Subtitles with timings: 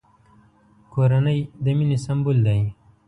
[0.93, 2.61] کورنۍ د مینې سمبول دی!